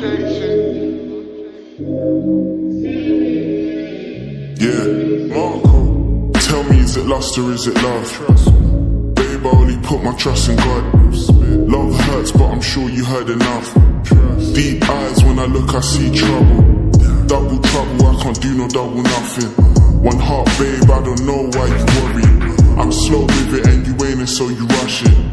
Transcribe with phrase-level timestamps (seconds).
[0.00, 0.06] Yeah,
[5.28, 6.30] Marco.
[6.40, 9.14] Tell me, is it lust or is it love?
[9.14, 10.84] Babe, I only put my trust in God.
[11.68, 13.74] Love hurts, but I'm sure you heard enough.
[14.54, 16.62] Deep eyes, when I look, I see trouble.
[17.26, 19.50] Double trouble, I can't do no double nothing.
[20.02, 22.24] One heart, babe, I don't know why you worry.
[22.80, 25.29] I'm slow with it and you ain't, so you rush it.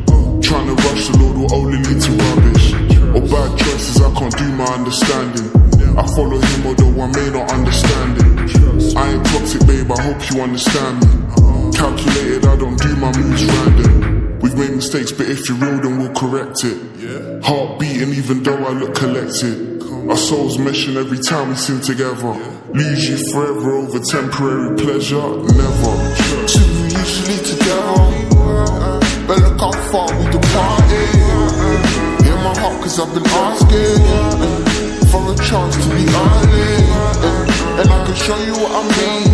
[4.29, 5.47] Can't do my understanding.
[5.97, 8.95] I follow him, although I may not understand it.
[8.95, 11.71] I ain't toxic, babe, I hope you understand me.
[11.73, 14.39] Calculated, I don't do my moves random.
[14.39, 17.43] We've made mistakes, but if you're real, then we'll correct it.
[17.43, 19.81] Heart beating, even though I look collected.
[20.09, 22.33] Our souls meshing every time we sing together.
[22.73, 25.93] Lose you forever over temporary pleasure, never.
[26.47, 31.09] Two usually together, but look how far we departed.
[32.27, 33.23] In my heart, cause I've been
[36.17, 37.51] honest.
[37.79, 39.27] And I can show you what I mean.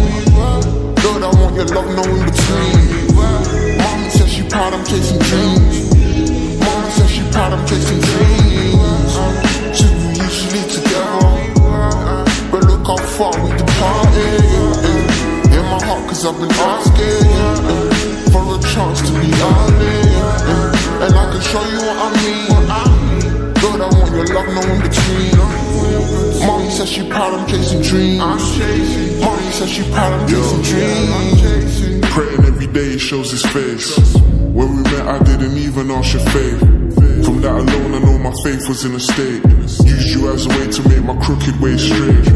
[1.03, 3.15] Lord, I want your love, no in between.
[3.79, 5.75] Mommy says she proud, I'm chasing dreams.
[6.63, 9.13] Mommy says she proud, I'm chasing dreams.
[9.77, 9.89] Two
[10.25, 14.43] usually together, but look how far we departed.
[15.55, 17.92] In my heart, cause I've been asking
[26.85, 28.19] says she proud, I'm chasing dreams.
[28.19, 32.05] Mommy says she proud, I'm chasing dreams.
[32.11, 33.97] Praying every day, it shows his face.
[34.27, 36.59] When we met, I didn't even ask your faith.
[37.25, 39.43] From that alone, I know my faith was in a state.
[39.85, 42.27] Used you as a way to make my crooked way straight.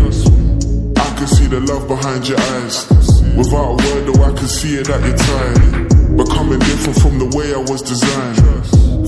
[0.97, 2.87] I can see the love behind your eyes.
[3.35, 6.15] Without a word, though, I can see it that you're tired.
[6.15, 8.37] Becoming different from the way I was designed.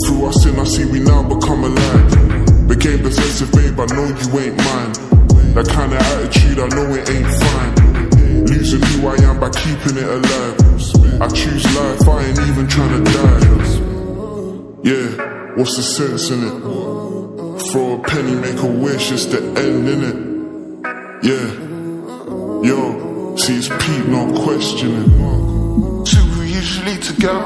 [0.04, 2.68] Through our sin, I see we now become alive.
[2.68, 5.09] Became possessive, babe, I know you ain't mine.
[5.56, 8.46] That kind of attitude, I know it ain't fine.
[8.46, 11.22] Losing who I am by keeping it alive.
[11.22, 13.40] I choose life, I ain't even trying to die.
[14.84, 16.62] Yeah, what's the sense in it?
[17.72, 20.16] Throw a penny, make a wish, it's the end in it.
[21.24, 21.48] Yeah,
[22.64, 26.06] yo, see it's Pete, not questioning.
[26.06, 27.42] Two usually together,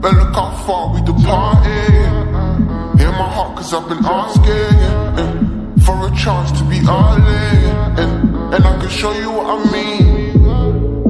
[0.00, 1.94] but look how far we departed.
[3.00, 5.35] In my heart, cause I've been asking
[5.86, 8.00] for a chance to be honest.
[8.02, 10.42] And, and I can show you what I mean.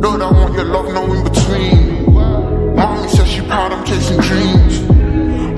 [0.03, 2.15] Lord, I want your love, no in between.
[2.77, 4.75] Mommy says she proud, I'm chasing dreams.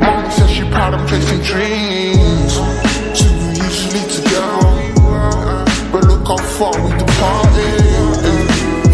[0.01, 2.53] Mommy says she proud, I'm chasing dreams.
[3.19, 3.35] Two
[3.67, 4.71] usually together,
[5.91, 7.83] but look how far we departed.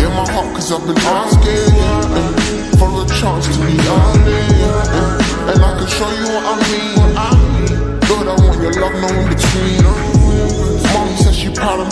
[0.03, 4.91] In my heart, cause I've been asking for a chance to be honest.
[5.53, 7.03] And I can show you what I mean.